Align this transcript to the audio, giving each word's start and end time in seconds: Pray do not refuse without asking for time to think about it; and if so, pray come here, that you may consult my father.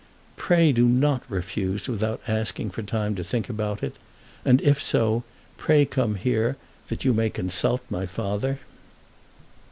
Pray 0.35 0.71
do 0.71 0.87
not 0.87 1.21
refuse 1.29 1.87
without 1.87 2.21
asking 2.27 2.71
for 2.71 2.81
time 2.81 3.13
to 3.13 3.23
think 3.23 3.49
about 3.49 3.83
it; 3.83 3.97
and 4.43 4.59
if 4.63 4.81
so, 4.81 5.23
pray 5.57 5.85
come 5.85 6.15
here, 6.15 6.57
that 6.87 7.05
you 7.05 7.13
may 7.13 7.29
consult 7.29 7.81
my 7.87 8.07
father. 8.07 8.57